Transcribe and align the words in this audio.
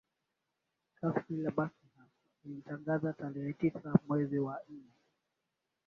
kasri 0.95 1.37
la 1.41 1.51
buckingham 1.51 2.07
lilitangaza 2.43 3.13
tarehe 3.13 3.53
tisa 3.53 3.99
mwezi 4.07 4.39
wa 4.39 4.57
nne 4.69 4.91